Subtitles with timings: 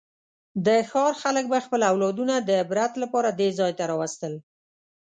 [0.65, 4.33] د ښار خلکو به خپل اولادونه د عبرت لپاره دې ځای ته راوستل.